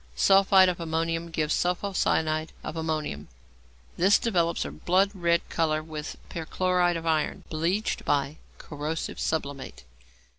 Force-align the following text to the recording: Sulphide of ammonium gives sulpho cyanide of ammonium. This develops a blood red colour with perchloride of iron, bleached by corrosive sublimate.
Sulphide 0.15 0.67
of 0.67 0.79
ammonium 0.79 1.29
gives 1.29 1.53
sulpho 1.53 1.93
cyanide 1.93 2.53
of 2.63 2.75
ammonium. 2.75 3.27
This 3.97 4.17
develops 4.17 4.65
a 4.65 4.71
blood 4.71 5.11
red 5.13 5.47
colour 5.49 5.83
with 5.83 6.17
perchloride 6.27 6.97
of 6.97 7.05
iron, 7.05 7.43
bleached 7.51 8.03
by 8.03 8.37
corrosive 8.57 9.19
sublimate. 9.19 9.83